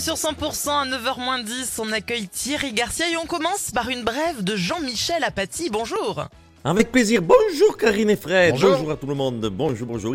[0.00, 4.44] Sur 100% à 9h 10, on accueille Thierry Garcia et on commence par une brève
[4.44, 5.70] de Jean-Michel Apathy.
[5.70, 6.26] Bonjour.
[6.64, 7.22] Avec plaisir.
[7.22, 8.52] Bonjour Karine et Fred.
[8.52, 8.90] Bonjour.
[8.90, 9.48] à tout le monde.
[9.50, 10.14] Bonjour, bonjour.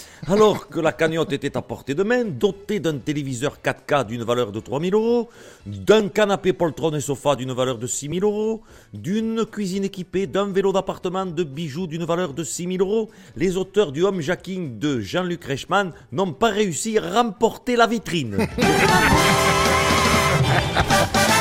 [0.26, 4.50] Alors que la cagnotte était à portée de main, dotée d'un téléviseur 4K d'une valeur
[4.50, 5.28] de 3000 euros,
[5.66, 8.62] d'un canapé poltron et sofa d'une valeur de 6000 euros,
[8.92, 13.92] d'une cuisine équipée, d'un vélo d'appartement, de bijoux d'une valeur de 6000 euros, les auteurs
[13.92, 18.46] du homejacking de Jean-Luc Reichmann n'ont pas réussi à remporter la vitrine.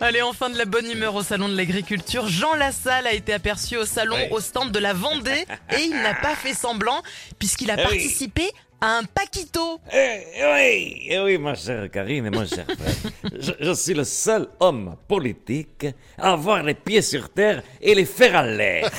[0.00, 2.26] Allez, enfin de la bonne humeur au salon de l'agriculture.
[2.28, 4.28] Jean Lassalle a été aperçu au salon Oui.
[4.32, 7.02] au stand de la Vendée et il n'a pas fait semblant
[7.38, 7.84] puisqu'il a Eh oui.
[7.84, 8.42] participé
[8.80, 9.80] à un paquito.
[9.92, 10.20] Eh
[10.52, 13.12] oui, eh oui, ma chère Karine et mon cher frère.
[13.38, 15.86] Je, je suis le seul homme politique
[16.18, 18.90] à avoir les pieds sur terre et les fers à l'air.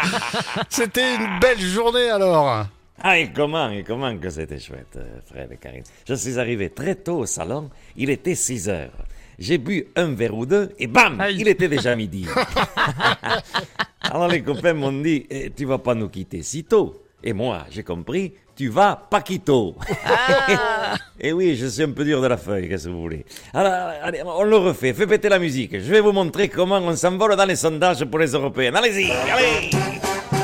[0.68, 2.66] C'était une belle journée alors.
[3.02, 5.84] Ah, et comment, et comment que c'était chouette, euh, Fred et Karine.
[6.06, 8.92] Je suis arrivé très tôt au salon, il était 6 heures.
[9.40, 11.38] J'ai bu un verre ou deux et bam, Aïe.
[11.40, 12.26] il était déjà midi.
[14.02, 17.02] Alors les copains m'ont dit, Eh, tu vas pas nous quitter si tôt.
[17.24, 19.76] Et moi, j'ai compris, tu vas pas quito.
[20.06, 23.24] Ah, Et oui, je suis un peu dur de la feuille, qu'est-ce que vous voulez.
[23.52, 25.72] Alors, allez, on le refait, fais péter la musique.
[25.72, 28.76] Je vais vous montrer comment on s'envole dans les sondages pour les européennes.
[28.76, 29.70] Allez-y, allez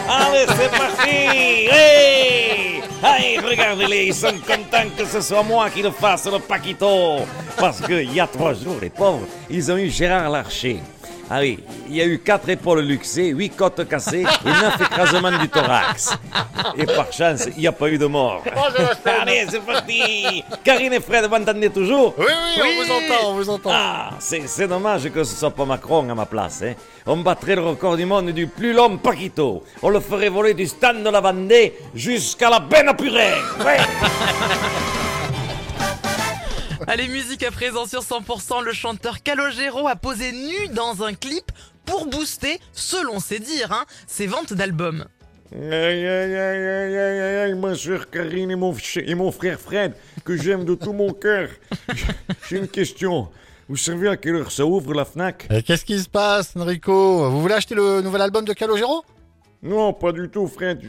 [0.09, 1.11] Allez, c'est parti
[1.71, 2.56] Hey
[3.09, 7.21] Allez, regardez-les, ils sont contents que ce soit moi qui le fasse, le Paquito
[7.57, 10.81] Parce qu'il y a trois jours, les pauvres, ils ont eu Gérard Larcher.
[11.29, 15.37] Ah oui, il y a eu quatre épaules luxées, huit côtes cassées et neuf écrasements
[15.37, 16.17] du thorax.
[16.77, 18.45] Et par chance, il n'y a pas eu de mort.
[19.05, 22.15] Allez, c'est parti Karine et Fred, vous m'entendez toujours?
[22.17, 22.69] Oui, oui, Oui.
[22.79, 23.71] on vous entend, on vous entend.
[23.73, 26.63] Ah, c'est c'est dommage que ce soit pas Macron à ma place.
[26.63, 26.75] Hein.
[27.07, 29.65] On battrait le record du monde du plus long Paquito.
[29.83, 33.35] On le ferait voler du stand de la Vendée jusqu'à la benne à purée.
[33.65, 33.79] Ouais.
[36.89, 38.63] Allez, musique à présent sur 100%.
[38.65, 41.51] Le chanteur Calogero a posé nu dans un clip
[41.85, 45.05] pour booster, selon ses dires, hein, ses ventes d'albums.
[45.53, 49.59] Aïe, aïe, aïe, aïe, aïe, aïe, aïe, ma soeur Karine et mon, et mon frère
[49.59, 51.49] Fred, que j'aime de tout mon cœur.
[52.49, 53.31] J'ai une question.
[53.69, 55.49] Vous savez à quelle heure ça ouvre la FNAC?
[55.51, 57.29] Et Qu'est-ce qui se passe, Enrico?
[57.31, 59.05] Vous voulez acheter le nouvel album de Calogero?
[59.61, 60.81] Non, pas du tout, Fred.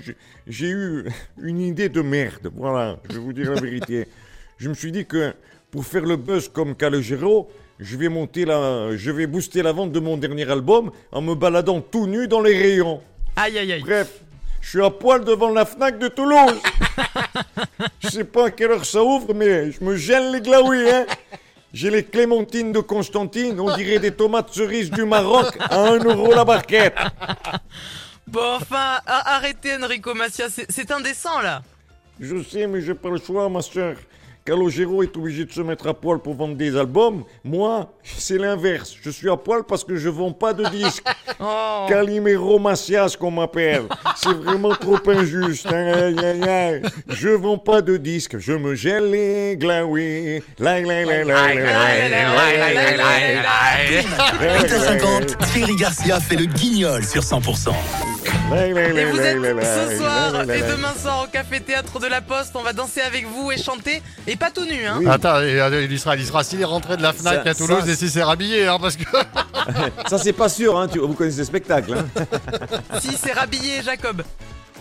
[0.46, 1.08] J'ai eu
[1.41, 2.52] une idée de merde.
[2.56, 4.08] Voilà, je vais vous dire la vérité.
[4.58, 5.34] Je me suis dit que
[5.72, 9.91] pour faire le buzz comme Calogero, je vais monter la, je vais booster la vente
[9.91, 13.01] de mon dernier album en me baladant tout nu dans les rayons.
[13.35, 13.81] Aïe, aïe, aïe.
[13.81, 14.22] Bref,
[14.61, 16.59] je suis à poil devant la Fnac de Toulouse.
[18.00, 21.05] je sais pas à quelle heure ça ouvre, mais je me gêne les glaouis, hein.
[21.73, 26.34] J'ai les clémentines de Constantine, on dirait des tomates cerises du Maroc à 1 euro
[26.34, 26.95] la barquette.
[28.29, 31.61] Bon, enfin, arrêtez Enrico Macia, c'est- c'est indécent là.
[32.19, 33.95] Je sais, mais j'ai pas le choix, ma soeur.
[34.47, 37.25] Calogero est obligé de se mettre à poil pour vendre des albums.
[37.44, 38.96] Moi, c'est l'inverse.
[39.02, 41.03] Je suis à poil parce que je ne vends pas de disques.
[41.41, 41.85] oh.
[41.90, 43.84] Calimero Macias, qu'on m'appelle.
[44.16, 45.68] C'est vraiment trop injuste.
[45.69, 48.38] Je ne vends pas de disques.
[48.38, 50.41] Je me gèle les glaouis.
[55.78, 57.74] Garcia fait le guignol sur 100%.
[58.56, 58.72] Et
[59.06, 62.52] vous êtes ce soir et demain soir au Café Théâtre de la Poste.
[62.56, 64.02] On va danser avec vous et chanter.
[64.25, 64.97] Et pas tout nu, hein.
[65.00, 65.08] Oui.
[65.09, 67.84] Attends, euh, il sera, il sera s'il est rentré de la Fnac Ça- à Toulouse
[67.85, 69.03] ça- et si c'est rhabillé, hein, parce que...
[70.09, 70.88] Ça, c'est pas sûr, hein.
[70.88, 71.94] tu- vous connaissez le spectacle.
[71.94, 72.25] Hein.
[73.02, 74.22] Si, c'est rhabillé, Jacob.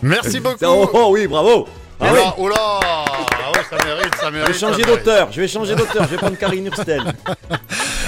[0.00, 0.64] Merci beaucoup.
[0.64, 1.66] Oh, oh, oui, bravo.
[1.98, 2.18] Ah Oh oui.
[2.20, 5.74] là, oh là Ah ouais, ça mérite, ça Je vais changer d'auteur, je vais changer
[5.74, 7.02] d'auteur, je vais prendre Karine Hurstel.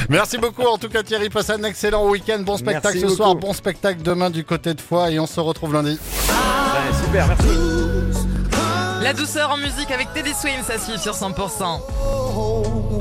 [0.08, 3.34] Merci beaucoup en tout cas Thierry, passe un excellent week-end, bon spectacle Merci ce soir,
[3.34, 5.98] bon spectacle demain du côté de Foix et on se retrouve lundi.
[5.98, 7.48] Ouais, super, merci.
[9.02, 11.80] La douceur en musique avec Teddy Swims suivre sur 100%.
[12.36, 12.98] Oh,